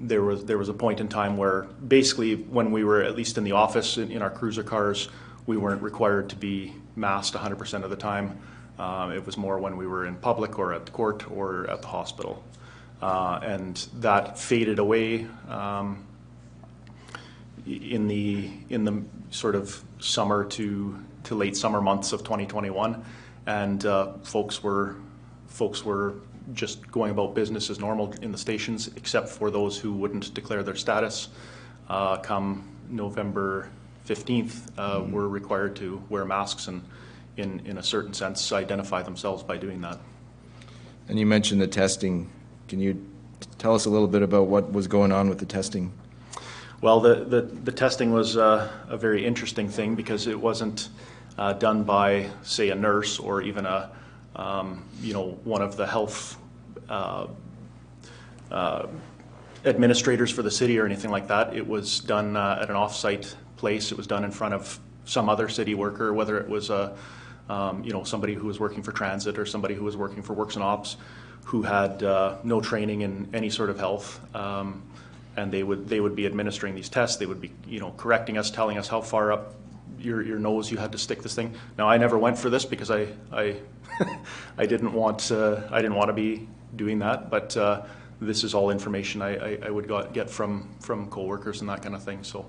there 0.00 0.22
was 0.22 0.44
there 0.44 0.58
was 0.58 0.68
a 0.68 0.74
point 0.74 1.00
in 1.00 1.08
time 1.08 1.36
where 1.36 1.62
basically 1.86 2.34
when 2.34 2.72
we 2.72 2.84
were 2.84 3.02
at 3.02 3.14
least 3.14 3.36
in 3.36 3.44
the 3.44 3.52
office 3.52 3.98
in, 3.98 4.10
in 4.10 4.22
our 4.22 4.30
cruiser 4.30 4.62
cars, 4.62 5.08
we 5.46 5.56
weren't 5.56 5.82
required 5.82 6.30
to 6.30 6.36
be 6.36 6.72
masked 6.96 7.36
100% 7.36 7.84
of 7.84 7.90
the 7.90 7.96
time. 7.96 8.38
Um, 8.78 9.12
it 9.12 9.24
was 9.26 9.36
more 9.36 9.58
when 9.58 9.76
we 9.76 9.86
were 9.86 10.06
in 10.06 10.14
public 10.16 10.58
or 10.58 10.72
at 10.72 10.86
the 10.86 10.92
court 10.92 11.30
or 11.30 11.68
at 11.68 11.82
the 11.82 11.88
hospital. 11.88 12.42
Uh, 13.02 13.40
and 13.42 13.76
that 13.94 14.38
faded 14.38 14.78
away 14.78 15.26
um, 15.48 16.06
in 17.66 18.08
the 18.08 18.50
in 18.70 18.84
the 18.84 19.02
sort 19.30 19.54
of 19.54 19.82
summer 19.98 20.44
to 20.44 20.98
to 21.24 21.34
late 21.34 21.56
summer 21.56 21.80
months 21.80 22.12
of 22.12 22.20
2021, 22.20 23.04
and 23.46 23.86
uh, 23.86 24.12
folks 24.22 24.62
were 24.62 24.96
folks 25.48 25.84
were 25.84 26.14
just 26.52 26.90
going 26.90 27.10
about 27.10 27.34
business 27.34 27.70
as 27.70 27.78
normal 27.78 28.12
in 28.22 28.32
the 28.32 28.38
stations, 28.38 28.88
except 28.96 29.28
for 29.28 29.50
those 29.50 29.78
who 29.78 29.92
wouldn't 29.92 30.32
declare 30.34 30.62
their 30.62 30.76
status. 30.76 31.28
Uh, 31.88 32.16
come 32.18 32.68
November 32.88 33.68
15th, 34.06 34.68
uh, 34.78 35.04
were 35.04 35.28
required 35.28 35.76
to 35.76 36.02
wear 36.08 36.24
masks 36.24 36.68
and, 36.68 36.82
in 37.36 37.60
in 37.66 37.78
a 37.78 37.82
certain 37.82 38.14
sense, 38.14 38.52
identify 38.52 39.02
themselves 39.02 39.42
by 39.42 39.56
doing 39.56 39.80
that. 39.80 39.98
And 41.08 41.18
you 41.18 41.26
mentioned 41.26 41.60
the 41.60 41.66
testing. 41.66 42.30
Can 42.68 42.80
you 42.80 43.04
tell 43.58 43.74
us 43.74 43.84
a 43.84 43.90
little 43.90 44.08
bit 44.08 44.22
about 44.22 44.46
what 44.46 44.72
was 44.72 44.86
going 44.86 45.12
on 45.12 45.28
with 45.28 45.38
the 45.38 45.46
testing? 45.46 45.92
Well, 46.82 47.00
the, 47.00 47.16
the, 47.16 47.42
the 47.42 47.72
testing 47.72 48.10
was 48.10 48.38
uh, 48.38 48.70
a 48.88 48.96
very 48.96 49.26
interesting 49.26 49.68
thing 49.68 49.96
because 49.96 50.26
it 50.26 50.40
wasn't 50.40 50.88
uh, 51.36 51.52
done 51.52 51.84
by, 51.84 52.30
say, 52.42 52.70
a 52.70 52.74
nurse 52.74 53.18
or 53.18 53.42
even 53.42 53.66
a, 53.66 53.90
um, 54.34 54.82
you 55.02 55.12
know, 55.12 55.32
one 55.44 55.60
of 55.60 55.76
the 55.76 55.86
health 55.86 56.38
uh, 56.88 57.26
uh, 58.50 58.86
administrators 59.66 60.30
for 60.30 60.40
the 60.40 60.50
city 60.50 60.78
or 60.78 60.86
anything 60.86 61.10
like 61.10 61.28
that. 61.28 61.54
It 61.54 61.66
was 61.66 62.00
done 62.00 62.34
uh, 62.34 62.60
at 62.62 62.70
an 62.70 62.76
off-site 62.76 63.36
place. 63.58 63.92
It 63.92 63.98
was 63.98 64.06
done 64.06 64.24
in 64.24 64.30
front 64.30 64.54
of 64.54 64.80
some 65.04 65.28
other 65.28 65.50
city 65.50 65.74
worker, 65.74 66.14
whether 66.14 66.40
it 66.40 66.48
was 66.48 66.70
a, 66.70 66.96
um, 67.50 67.84
you 67.84 67.92
know, 67.92 68.04
somebody 68.04 68.32
who 68.32 68.46
was 68.46 68.58
working 68.58 68.82
for 68.82 68.92
transit 68.92 69.38
or 69.38 69.44
somebody 69.44 69.74
who 69.74 69.84
was 69.84 69.98
working 69.98 70.22
for 70.22 70.32
Works 70.32 70.54
and 70.54 70.64
Ops, 70.64 70.96
who 71.44 71.60
had 71.60 72.02
uh, 72.02 72.38
no 72.42 72.62
training 72.62 73.02
in 73.02 73.28
any 73.34 73.50
sort 73.50 73.68
of 73.68 73.78
health. 73.78 74.18
Um, 74.34 74.82
and 75.36 75.52
they 75.52 75.62
would 75.62 75.88
they 75.88 76.00
would 76.00 76.16
be 76.16 76.26
administering 76.26 76.74
these 76.74 76.88
tests. 76.88 77.16
They 77.16 77.26
would 77.26 77.40
be 77.40 77.52
you 77.66 77.80
know 77.80 77.92
correcting 77.96 78.38
us, 78.38 78.50
telling 78.50 78.78
us 78.78 78.88
how 78.88 79.00
far 79.00 79.32
up 79.32 79.54
your 79.98 80.22
your 80.22 80.38
nose 80.38 80.70
you 80.70 80.78
had 80.78 80.92
to 80.92 80.98
stick 80.98 81.22
this 81.22 81.34
thing. 81.34 81.54
Now 81.78 81.88
I 81.88 81.96
never 81.96 82.18
went 82.18 82.38
for 82.38 82.50
this 82.50 82.64
because 82.64 82.90
I 82.90 83.08
I 83.32 83.56
I 84.58 84.66
didn't 84.66 84.92
want 84.92 85.30
uh, 85.30 85.62
I 85.70 85.80
didn't 85.80 85.96
want 85.96 86.08
to 86.08 86.14
be 86.14 86.48
doing 86.76 86.98
that, 87.00 87.30
but 87.30 87.56
uh, 87.56 87.82
this 88.20 88.44
is 88.44 88.54
all 88.54 88.70
information 88.70 89.22
I, 89.22 89.36
I, 89.36 89.58
I 89.66 89.70
would 89.70 89.88
got, 89.88 90.12
get 90.12 90.28
from 90.28 90.68
from 90.80 91.08
coworkers 91.08 91.60
and 91.60 91.68
that 91.70 91.82
kind 91.82 91.94
of 91.94 92.02
thing. 92.02 92.22
So 92.22 92.46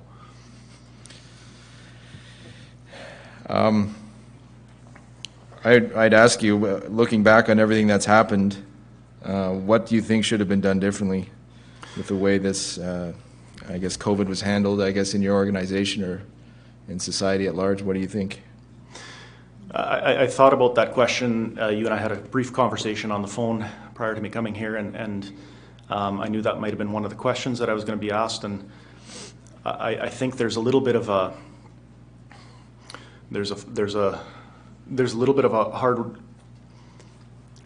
I'd, 5.64 5.94
I'd 5.94 6.14
ask 6.14 6.42
you, 6.42 6.66
uh, 6.66 6.82
looking 6.88 7.22
back 7.22 7.50
on 7.50 7.60
everything 7.60 7.86
that's 7.86 8.06
happened, 8.06 8.58
uh, 9.24 9.52
what 9.52 9.86
do 9.86 9.96
you 9.96 10.02
think 10.02 10.26
should 10.26 10.40
have 10.40 10.50
been 10.50 10.62
done 10.62 10.80
differently 10.80 11.30
with 11.98 12.08
the 12.08 12.16
way 12.16 12.38
this, 12.38 12.78
uh, 12.78 13.14
I 13.68 13.78
guess, 13.78 13.98
COVID 13.98 14.28
was 14.28 14.42
handled, 14.42 14.82
I 14.82 14.92
guess, 14.92 15.14
in 15.14 15.22
your 15.22 15.36
organization 15.36 16.04
or 16.04 16.22
in 16.88 17.00
society 17.00 17.48
at 17.48 17.56
large? 17.56 17.82
What 17.82 17.94
do 17.94 18.00
you 18.00 18.08
think? 18.08 18.42
I, 19.74 20.24
I- 20.24 20.28
thought 20.28 20.54
about 20.54 20.76
that 20.76 20.94
question. 20.94 21.58
Uh, 21.60 21.70
you 21.70 21.86
and 21.86 21.94
I 21.94 21.98
had 21.98 22.12
a 22.12 22.18
brief 22.18 22.52
conversation 22.52 23.12
on 23.12 23.22
the 23.22 23.28
phone 23.28 23.66
prior 23.94 24.14
to 24.14 24.22
me 24.22 24.30
coming 24.30 24.54
here, 24.54 24.76
and, 24.76 24.96
and 24.96 25.32
um, 25.90 26.20
I 26.20 26.28
knew 26.28 26.42
that 26.42 26.60
might 26.60 26.70
have 26.70 26.78
been 26.78 26.92
one 26.92 27.06
of 27.06 27.10
the 27.10 27.16
questions 27.18 27.60
that 27.60 27.70
I 27.70 27.74
was 27.74 27.84
going 27.84 27.98
to 27.98 28.06
be 28.06 28.12
asked. 28.12 28.44
And 28.44 28.70
I, 29.66 29.96
I 29.96 30.10
think 30.10 30.38
there's 30.38 30.56
a 30.56 30.60
little 30.60 30.82
bit 30.82 30.96
of 30.96 31.10
a 31.10 31.34
there's 33.30 33.52
a 33.52 33.56
there's 33.56 33.96
a 33.96 34.22
there's 34.88 35.14
a 35.14 35.18
little 35.18 35.36
bit 35.36 35.46
of 35.46 35.54
a 35.54 35.66
hard 35.72 36.18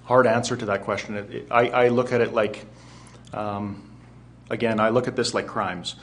hard 0.04 0.28
answer 0.28 0.56
to 0.56 0.66
that 0.68 0.84
question. 0.84 1.16
It, 1.16 1.32
it, 1.32 1.48
I, 1.50 1.70
I 1.70 1.88
look 1.88 2.12
at 2.12 2.22
it 2.22 2.34
like 2.34 2.66
um, 3.34 3.82
again, 4.50 4.80
I 4.80 4.90
look 4.90 5.08
at 5.08 5.16
this 5.16 5.34
like 5.34 5.48
crimes. 5.48 5.96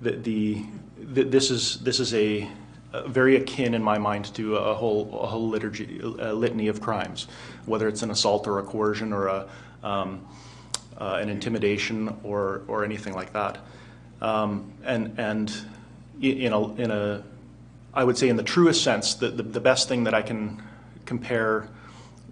The, 0.00 0.12
the, 0.12 0.64
the 0.98 1.24
this 1.24 1.50
is 1.50 1.78
this 1.80 2.00
is 2.00 2.14
a, 2.14 2.48
very 3.06 3.36
akin 3.36 3.74
in 3.74 3.82
my 3.82 3.98
mind 3.98 4.34
to 4.34 4.56
a 4.56 4.74
whole 4.74 5.20
a 5.20 5.26
whole 5.26 5.48
liturgy 5.48 6.00
a 6.00 6.32
litany 6.32 6.68
of 6.68 6.80
crimes, 6.80 7.28
whether 7.66 7.86
it's 7.86 8.02
an 8.02 8.10
assault 8.10 8.46
or 8.46 8.60
a 8.60 8.62
coercion 8.62 9.12
or 9.12 9.26
a 9.26 9.48
um, 9.82 10.26
uh, 10.96 11.18
an 11.20 11.28
intimidation 11.28 12.16
or 12.22 12.62
or 12.66 12.84
anything 12.84 13.14
like 13.14 13.32
that. 13.34 13.58
Um, 14.22 14.72
and 14.84 15.18
and 15.18 15.54
in 16.20 16.52
a 16.52 16.74
in 16.76 16.90
a 16.90 17.22
I 17.92 18.04
would 18.04 18.16
say 18.16 18.28
in 18.28 18.36
the 18.36 18.42
truest 18.42 18.84
sense, 18.84 19.14
the, 19.14 19.28
the, 19.28 19.42
the 19.42 19.60
best 19.60 19.88
thing 19.88 20.04
that 20.04 20.14
I 20.14 20.22
can 20.22 20.62
compare 21.04 21.68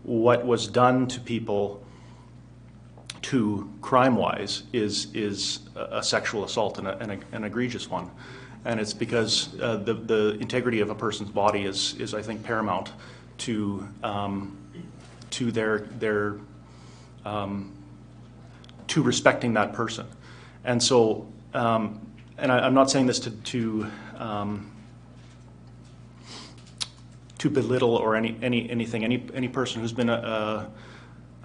what 0.03 0.47
was 0.47 0.69
done 0.69 1.09
to 1.09 1.21
people 1.21 1.83
to 3.27 3.69
crime-wise 3.81 4.63
is 4.73 5.09
is 5.13 5.61
a 5.75 6.01
sexual 6.01 6.45
assault 6.45 6.79
and 6.79 6.87
a, 6.87 7.19
an 7.33 7.43
egregious 7.43 7.91
one, 7.91 8.09
and 8.65 8.79
it's 8.79 8.95
because 8.95 9.61
uh, 9.61 9.79
the 9.79 9.95
the 9.95 10.39
integrity 10.41 10.81
of 10.81 10.91
a 10.91 10.95
person's 10.95 11.31
body 11.31 11.65
is 11.65 11.95
is 11.95 12.15
I 12.15 12.23
think 12.23 12.45
paramount 12.45 12.93
to 13.39 13.89
um, 14.05 14.57
to 15.31 15.51
their 15.51 15.81
their 15.99 16.37
um, 17.25 17.73
to 18.87 19.03
respecting 19.03 19.55
that 19.55 19.73
person, 19.73 20.07
and 20.65 20.81
so 20.81 21.27
um, 21.53 22.01
and 22.39 22.53
I, 22.53 22.61
I'm 22.61 22.75
not 22.75 22.93
saying 22.93 23.07
this 23.07 23.19
to 23.21 23.31
to 23.31 23.91
um, 24.19 24.71
to 27.39 27.51
belittle 27.51 27.97
or 27.97 28.17
any, 28.17 28.37
any, 28.43 28.69
anything, 28.71 29.05
any, 29.05 29.25
any 29.35 29.49
person 29.49 29.81
who's 29.81 29.93
been 29.93 30.09
a, 30.09 30.15
a, 30.15 30.71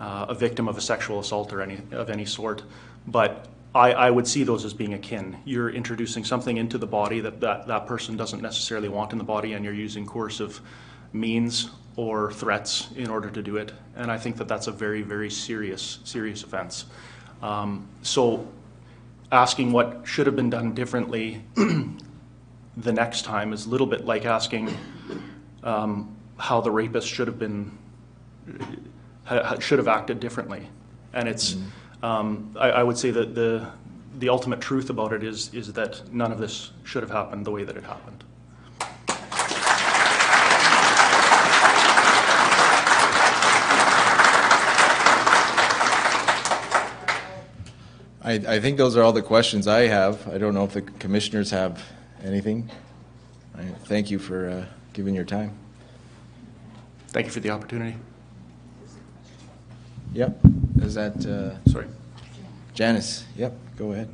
a 0.02 0.34
victim 0.34 0.68
of 0.68 0.78
a 0.78 0.82
sexual 0.82 1.20
assault 1.20 1.54
or 1.54 1.62
any, 1.62 1.80
of 1.92 2.10
any 2.10 2.26
sort. 2.26 2.64
But 3.08 3.48
I, 3.74 3.94
I 3.94 4.10
would 4.10 4.28
see 4.28 4.44
those 4.44 4.66
as 4.66 4.74
being 4.74 4.94
akin. 4.94 5.38
You're 5.46 5.70
introducing 5.70 6.24
something 6.24 6.58
into 6.58 6.78
the 6.78 6.88
body 6.88 7.20
that, 7.22 7.40
that 7.42 7.68
that 7.68 7.86
person 7.86 8.18
doesn't 8.18 8.42
necessarily 8.42 8.90
want 8.90 9.12
in 9.12 9.18
the 9.18 9.24
body, 9.24 9.54
and 9.54 9.64
you're 9.64 9.74
using 9.74 10.06
coercive 10.06 10.60
means 11.14 11.70
or 11.96 12.32
threats 12.32 12.90
in 12.96 13.10
order 13.10 13.30
to 13.30 13.42
do 13.42 13.58
it. 13.58 13.74
And 13.96 14.12
I 14.12 14.18
think 14.18 14.38
that 14.38 14.48
that's 14.48 14.68
a 14.68 14.72
very, 14.72 15.02
very 15.02 15.30
serious, 15.30 16.00
serious 16.04 16.44
offense. 16.44 16.86
Um, 17.42 17.88
so 18.02 18.48
asking 19.32 19.72
what 19.72 20.02
should 20.04 20.26
have 20.26 20.36
been 20.36 20.50
done 20.50 20.74
differently 20.74 21.44
the 22.78 22.94
next 22.94 23.24
time 23.24 23.54
is 23.54 23.66
a 23.66 23.70
little 23.70 23.88
bit 23.88 24.06
like 24.06 24.26
asking 24.26 24.76
um, 25.64 26.16
how 26.38 26.62
the 26.62 26.72
rapist 26.72 27.08
should 27.08 27.28
have 27.28 27.40
been 27.40 27.78
should 29.60 29.80
have 29.80 29.88
acted 29.88 30.20
differently. 30.20 30.68
And 31.14 31.28
it's 31.28 31.58
um, 32.04 32.56
I, 32.60 32.72
I 32.72 32.84
would 32.84 32.98
say 32.98 33.12
that 33.12 33.36
the 33.36 33.68
the 34.18 34.30
ultimate 34.30 34.62
truth 34.62 34.90
about 34.90 35.14
it 35.14 35.24
is 35.24 35.54
is 35.54 35.74
that 35.74 36.14
none 36.14 36.32
of 36.32 36.40
this 36.40 36.72
should 36.84 37.04
have 37.04 37.12
happened 37.12 37.46
the 37.46 37.52
way 37.52 37.64
that 37.64 37.78
it 37.78 37.84
happened. 37.84 38.24
I, 48.24 48.34
I 48.34 48.60
think 48.60 48.78
those 48.78 48.96
are 48.96 49.02
all 49.02 49.14
the 49.14 49.24
questions 49.24 49.68
I 49.68 49.88
have. 49.88 50.28
I 50.28 50.38
don't 50.38 50.54
know 50.54 50.64
if 50.64 50.74
the 50.74 50.84
commissioners 50.84 51.50
have 51.50 51.84
anything. 52.24 52.70
I 53.58 53.64
thank 53.86 54.12
you 54.12 54.20
for 54.20 54.50
uh, 54.50 54.66
giving 54.94 55.16
your 55.16 55.26
time. 55.26 55.58
Thank 57.08 57.26
you 57.26 57.32
for 57.32 57.40
the 57.40 57.50
opportunity. 57.50 57.98
Yep. 60.14 60.40
Is 60.82 60.96
that 60.96 61.26
uh, 61.26 61.70
Sorry. 61.70 61.88
Janice? 62.74 63.26
Yep. 63.38 63.54
Go 63.78 63.92
ahead. 63.94 64.10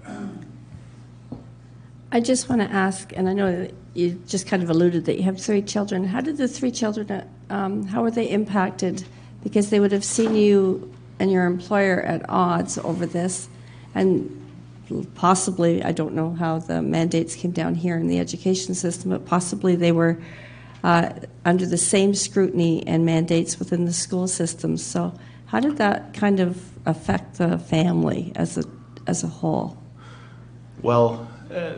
I 2.12 2.20
just 2.22 2.48
want 2.50 2.62
to 2.62 2.72
ask, 2.72 3.12
and 3.16 3.28
I 3.28 3.34
know 3.34 3.64
that 3.64 3.74
you 3.94 4.22
just 4.28 4.48
kind 4.48 4.64
of 4.64 4.70
alluded 4.70 5.06
that 5.06 5.18
you 5.18 5.24
have 5.24 5.42
three 5.42 5.62
children. 5.62 6.06
How 6.06 6.22
did 6.22 6.38
the 6.38 6.48
three 6.48 6.72
children, 6.72 7.12
uh, 7.12 7.26
um, 7.50 7.86
how 7.88 8.02
were 8.02 8.12
they 8.12 8.30
impacted? 8.30 9.06
Because 9.44 9.70
they 9.70 9.80
would 9.80 9.92
have 9.92 10.06
seen 10.06 10.36
you 10.36 10.94
and 11.20 11.32
your 11.32 11.46
employer 11.46 12.02
at 12.02 12.30
odds 12.30 12.78
over 12.78 13.06
this, 13.06 13.50
and 13.94 14.34
possibly, 15.16 15.84
I 15.84 15.92
don't 15.92 16.14
know 16.14 16.32
how 16.32 16.60
the 16.60 16.82
mandates 16.82 17.36
came 17.36 17.52
down 17.52 17.76
here 17.76 17.98
in 17.98 18.08
the 18.08 18.20
education 18.20 18.74
system, 18.74 19.10
but 19.10 19.26
possibly 19.26 19.76
they 19.76 19.92
were 19.92 20.18
uh, 20.84 21.10
under 21.44 21.66
the 21.66 21.78
same 21.78 22.14
scrutiny 22.14 22.88
and 22.88 23.06
mandates 23.06 23.60
within 23.60 23.86
the 23.86 23.94
school 23.94 24.28
system. 24.28 24.78
So, 24.78 25.14
how 25.48 25.60
did 25.60 25.78
that 25.78 26.14
kind 26.14 26.40
of 26.40 26.62
affect 26.86 27.38
the 27.38 27.58
family 27.58 28.32
as 28.36 28.58
a 28.58 28.64
as 29.08 29.24
a 29.24 29.28
whole? 29.28 29.78
Well, 30.82 31.28
uh, 31.54 31.76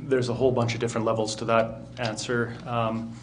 there's 0.00 0.28
a 0.28 0.34
whole 0.34 0.52
bunch 0.52 0.74
of 0.74 0.80
different 0.80 1.06
levels 1.06 1.34
to 1.36 1.44
that 1.46 1.80
answer. 1.98 2.56
Um, 2.66 3.14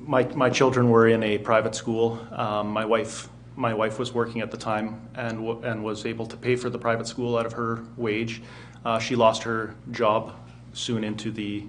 my, 0.00 0.24
my 0.34 0.48
children 0.48 0.88
were 0.88 1.06
in 1.06 1.22
a 1.22 1.36
private 1.38 1.74
school. 1.74 2.18
Um, 2.32 2.68
my 2.70 2.84
wife 2.84 3.28
my 3.56 3.74
wife 3.74 3.98
was 3.98 4.14
working 4.14 4.40
at 4.40 4.50
the 4.50 4.56
time 4.56 5.00
and 5.14 5.64
and 5.64 5.84
was 5.84 6.06
able 6.06 6.26
to 6.26 6.36
pay 6.36 6.56
for 6.56 6.70
the 6.70 6.78
private 6.78 7.06
school 7.06 7.36
out 7.36 7.46
of 7.46 7.52
her 7.52 7.84
wage. 7.96 8.40
Uh, 8.84 8.98
she 8.98 9.16
lost 9.16 9.42
her 9.42 9.74
job 9.90 10.34
soon 10.72 11.04
into 11.04 11.30
the 11.30 11.64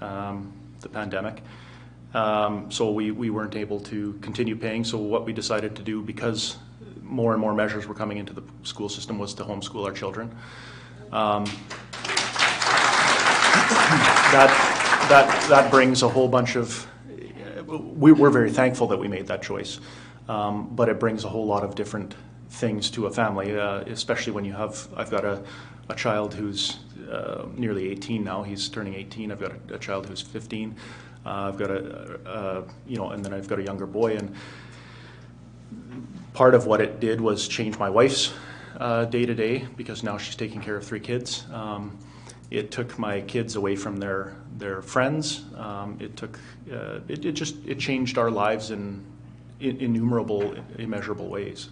um, 0.00 0.52
the 0.80 0.88
pandemic. 0.88 1.42
Um, 2.16 2.70
so 2.70 2.90
we, 2.90 3.10
we 3.10 3.28
weren't 3.28 3.56
able 3.56 3.78
to 3.80 4.14
continue 4.22 4.56
paying. 4.56 4.84
So 4.84 4.96
what 4.96 5.26
we 5.26 5.34
decided 5.34 5.76
to 5.76 5.82
do, 5.82 6.00
because 6.00 6.56
more 7.02 7.32
and 7.32 7.40
more 7.40 7.52
measures 7.52 7.86
were 7.86 7.94
coming 7.94 8.16
into 8.16 8.32
the 8.32 8.42
school 8.62 8.88
system 8.88 9.18
was 9.18 9.34
to 9.34 9.44
homeschool 9.44 9.84
our 9.84 9.92
children. 9.92 10.34
Um, 11.12 11.44
that, 14.32 14.48
that, 15.10 15.48
that 15.50 15.70
brings 15.70 16.02
a 16.02 16.08
whole 16.08 16.26
bunch 16.26 16.56
of, 16.56 16.86
we, 17.66 18.12
we're 18.12 18.30
very 18.30 18.50
thankful 18.50 18.86
that 18.86 18.98
we 18.98 19.08
made 19.08 19.26
that 19.26 19.42
choice. 19.42 19.78
Um, 20.26 20.74
but 20.74 20.88
it 20.88 20.98
brings 20.98 21.24
a 21.24 21.28
whole 21.28 21.44
lot 21.44 21.64
of 21.64 21.74
different 21.74 22.14
things 22.48 22.90
to 22.92 23.06
a 23.06 23.10
family, 23.10 23.58
uh, 23.58 23.80
especially 23.80 24.32
when 24.32 24.46
you 24.46 24.54
have, 24.54 24.88
I've 24.96 25.10
got 25.10 25.26
a, 25.26 25.42
a 25.90 25.94
child 25.94 26.32
who's 26.32 26.78
uh, 27.10 27.44
nearly 27.56 27.90
18 27.90 28.24
now, 28.24 28.42
he's 28.42 28.70
turning 28.70 28.94
18, 28.94 29.30
I've 29.30 29.40
got 29.40 29.52
a, 29.52 29.74
a 29.74 29.78
child 29.78 30.06
who's 30.06 30.22
15, 30.22 30.70
uh, 30.72 30.76
I've 31.26 31.58
got 31.58 31.70
a, 31.70 32.20
uh, 32.26 32.62
you 32.86 32.96
know, 32.96 33.10
and 33.10 33.24
then 33.24 33.34
I've 33.34 33.48
got 33.48 33.58
a 33.58 33.62
younger 33.62 33.86
boy, 33.86 34.16
and 34.16 34.34
part 36.32 36.54
of 36.54 36.66
what 36.66 36.80
it 36.80 37.00
did 37.00 37.20
was 37.20 37.48
change 37.48 37.78
my 37.78 37.90
wife's 37.90 38.32
day 39.10 39.26
to 39.26 39.34
day 39.34 39.66
because 39.76 40.02
now 40.02 40.18
she's 40.18 40.36
taking 40.36 40.60
care 40.60 40.76
of 40.76 40.84
three 40.84 41.00
kids. 41.00 41.44
Um, 41.52 41.98
it 42.50 42.70
took 42.70 42.98
my 42.98 43.22
kids 43.22 43.56
away 43.56 43.76
from 43.76 43.96
their 43.96 44.36
their 44.58 44.82
friends. 44.82 45.44
Um, 45.56 45.96
it 46.00 46.16
took 46.16 46.38
uh, 46.72 47.00
it, 47.08 47.24
it 47.24 47.32
just 47.32 47.56
it 47.66 47.78
changed 47.78 48.18
our 48.18 48.30
lives 48.30 48.70
in, 48.70 49.04
in 49.60 49.78
innumerable, 49.78 50.54
immeasurable 50.78 51.28
ways. 51.28 51.70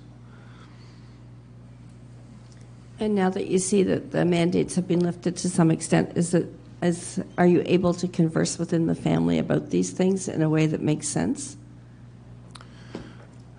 And 2.99 3.15
now 3.15 3.29
that 3.31 3.49
you 3.49 3.59
see 3.59 3.83
that 3.83 4.13
the 4.13 4.25
mandates 4.25 4.77
have 4.77 4.87
been 4.87 5.01
lifted 5.01 5.37
to 5.39 5.51
some 5.51 5.71
extent, 5.71 6.13
is 6.17 6.33
it 6.33 6.49
is 6.85 7.21
are 7.39 7.47
you 7.47 7.63
able 7.65 7.95
to 7.95 8.07
converse 8.07 8.59
within 8.59 8.87
the 8.87 8.95
family 8.95 9.39
about 9.39 9.71
these 9.71 9.91
things 9.91 10.29
in 10.29 10.43
a 10.43 10.49
way 10.49 10.67
that 10.67 10.81
makes 10.81 11.09
sense? 11.09 11.57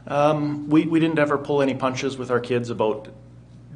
Um, 0.08 0.70
we, 0.70 0.86
we 0.86 1.00
didn't 1.00 1.18
ever 1.18 1.38
pull 1.38 1.62
any 1.62 1.74
punches 1.74 2.18
with 2.18 2.30
our 2.30 2.40
kids 2.40 2.70
about 2.70 3.10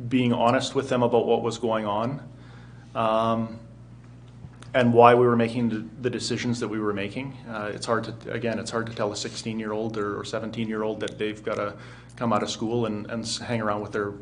being 0.08 0.32
honest 0.32 0.76
with 0.76 0.90
them 0.90 1.02
about 1.02 1.26
what 1.26 1.42
was 1.42 1.58
going 1.58 1.86
on 1.86 2.22
um, 2.94 3.60
and 4.74 4.94
why 4.94 5.16
we 5.16 5.26
were 5.26 5.36
making 5.36 5.70
the, 5.70 5.86
the 6.02 6.10
decisions 6.10 6.60
that 6.60 6.68
we 6.68 6.80
were 6.80 6.94
making. 6.94 7.36
Uh, 7.50 7.72
it's 7.74 7.88
hard 7.88 8.04
to, 8.04 8.32
again, 8.32 8.60
it's 8.60 8.70
hard 8.70 8.86
to 8.86 8.94
tell 8.94 9.12
a 9.12 9.16
16 9.16 9.60
year 9.60 9.72
old 9.72 9.98
or 9.98 10.24
17 10.24 10.68
year 10.68 10.84
old 10.84 11.00
that 11.00 11.18
they've 11.18 11.44
got 11.44 11.56
to 11.56 11.74
come 12.16 12.32
out 12.32 12.44
of 12.44 12.52
school 12.52 12.86
and, 12.86 13.10
and 13.10 13.26
hang 13.44 13.60
around 13.60 13.82
with 13.82 13.92
their, 13.92 14.14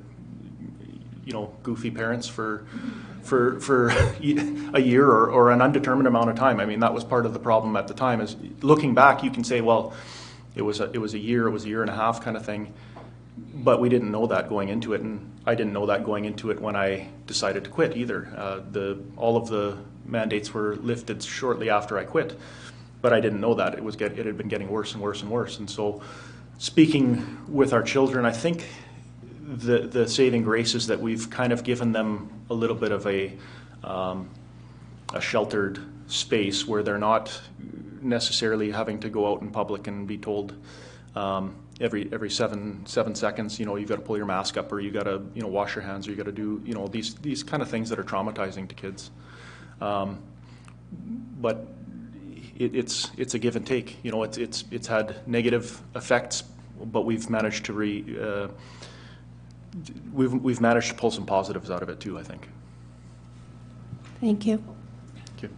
you 1.25 1.33
know, 1.33 1.53
goofy 1.63 1.91
parents 1.91 2.27
for, 2.27 2.65
for, 3.27 3.59
for 3.59 3.89
a 3.89 4.79
year 4.79 5.05
or, 5.05 5.29
or 5.29 5.51
an 5.51 5.61
undetermined 5.61 6.07
amount 6.07 6.29
of 6.29 6.35
time. 6.37 6.59
I 6.59 6.65
mean, 6.65 6.79
that 6.79 6.93
was 6.93 7.03
part 7.03 7.25
of 7.25 7.33
the 7.33 7.39
problem 7.39 7.75
at 7.75 7.87
the 7.87 7.93
time 7.93 8.21
is 8.21 8.35
looking 8.61 8.95
back, 8.95 9.23
you 9.23 9.31
can 9.31 9.43
say, 9.43 9.59
well, 9.59 9.93
it 10.55 10.61
was 10.61 10.79
a, 10.79 10.89
it 10.91 10.97
was 10.99 11.13
a 11.13 11.19
year, 11.19 11.47
it 11.47 11.51
was 11.51 11.65
a 11.65 11.67
year 11.67 11.81
and 11.81 11.91
a 11.91 11.95
half 11.95 12.23
kind 12.23 12.37
of 12.37 12.45
thing. 12.45 12.73
But 13.53 13.81
we 13.81 13.89
didn't 13.89 14.11
know 14.11 14.27
that 14.27 14.49
going 14.49 14.69
into 14.69 14.93
it, 14.93 15.01
and 15.01 15.31
I 15.45 15.55
didn't 15.55 15.73
know 15.73 15.87
that 15.87 16.03
going 16.03 16.25
into 16.25 16.51
it 16.51 16.59
when 16.59 16.75
I 16.75 17.09
decided 17.27 17.65
to 17.65 17.69
quit 17.69 17.97
either. 17.97 18.31
Uh, 18.35 18.61
the 18.71 19.03
all 19.15 19.35
of 19.35 19.47
the 19.47 19.77
mandates 20.05 20.53
were 20.53 20.75
lifted 20.77 21.21
shortly 21.21 21.69
after 21.69 21.97
I 21.97 22.05
quit, 22.05 22.39
but 23.01 23.13
I 23.13 23.19
didn't 23.19 23.41
know 23.41 23.53
that 23.55 23.73
it 23.73 23.83
was 23.83 23.95
get, 23.95 24.17
it 24.17 24.25
had 24.25 24.37
been 24.37 24.47
getting 24.47 24.69
worse 24.69 24.93
and 24.93 25.03
worse 25.03 25.21
and 25.21 25.29
worse. 25.29 25.59
And 25.59 25.69
so, 25.69 26.01
speaking 26.57 27.45
with 27.47 27.73
our 27.73 27.83
children, 27.83 28.25
I 28.25 28.31
think 28.31 28.65
the 29.47 29.79
the 29.79 30.07
saving 30.07 30.43
grace 30.43 30.75
is 30.75 30.87
that 30.87 30.99
we've 30.99 31.29
kind 31.29 31.53
of 31.53 31.63
given 31.63 31.93
them 31.93 32.29
a 32.49 32.53
little 32.53 32.75
bit 32.75 32.91
of 32.91 33.07
a 33.07 33.33
um, 33.83 34.29
a 35.13 35.21
sheltered 35.21 35.79
space 36.07 36.67
where 36.67 36.83
they're 36.83 36.97
not 36.97 37.41
necessarily 38.01 38.71
having 38.71 38.99
to 38.99 39.09
go 39.09 39.31
out 39.31 39.41
in 39.41 39.49
public 39.49 39.87
and 39.87 40.07
be 40.07 40.17
told 40.17 40.53
um, 41.15 41.55
every 41.79 42.09
every 42.11 42.29
seven 42.29 42.85
seven 42.85 43.15
seconds, 43.15 43.59
you 43.59 43.65
know, 43.65 43.77
you've 43.77 43.89
got 43.89 43.95
to 43.95 44.01
pull 44.01 44.17
your 44.17 44.25
mask 44.25 44.57
up, 44.57 44.71
or 44.71 44.79
you 44.79 44.91
got 44.91 45.03
to 45.03 45.21
you 45.33 45.41
know 45.41 45.47
wash 45.47 45.75
your 45.75 45.83
hands, 45.83 46.07
or 46.07 46.11
you 46.11 46.17
got 46.17 46.25
to 46.25 46.31
do 46.31 46.61
you 46.65 46.73
know 46.73 46.87
these 46.87 47.15
these 47.15 47.41
kind 47.41 47.63
of 47.63 47.69
things 47.69 47.89
that 47.89 47.99
are 47.99 48.03
traumatizing 48.03 48.67
to 48.67 48.75
kids. 48.75 49.11
Um, 49.79 50.21
but 51.39 51.67
it, 52.57 52.75
it's 52.75 53.11
it's 53.17 53.33
a 53.33 53.39
give 53.39 53.55
and 53.55 53.65
take. 53.65 54.03
You 54.03 54.11
know, 54.11 54.23
it's 54.23 54.37
it's 54.37 54.65
it's 54.71 54.87
had 54.87 55.27
negative 55.27 55.81
effects, 55.95 56.43
but 56.83 57.05
we've 57.05 57.29
managed 57.29 57.65
to 57.65 57.73
re 57.73 58.17
uh, 58.21 58.47
we've 60.13 60.33
we've 60.33 60.61
managed 60.61 60.89
to 60.89 60.93
pull 60.95 61.11
some 61.11 61.25
positives 61.25 61.69
out 61.69 61.83
of 61.83 61.89
it 61.89 61.99
too. 61.99 62.17
I 62.17 62.23
think. 62.23 62.49
Thank 64.19 64.45
you. 64.45 64.63
Thank 65.15 65.43
you. 65.43 65.49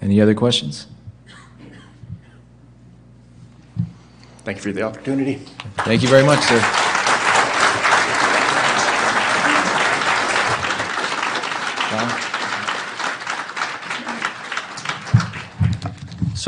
Any 0.00 0.20
other 0.20 0.34
questions? 0.34 0.86
Thank 4.44 4.58
you 4.58 4.62
for 4.62 4.72
the 4.72 4.82
opportunity. 4.82 5.42
Thank 5.78 6.02
you 6.02 6.08
very 6.08 6.24
much, 6.24 6.40
sir. 6.40 6.88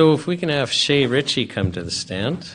So 0.00 0.14
if 0.14 0.26
we 0.26 0.38
can 0.38 0.48
have 0.48 0.72
Shay 0.72 1.04
Ritchie 1.04 1.44
come 1.44 1.72
to 1.72 1.82
the 1.82 1.90
stand. 1.90 2.54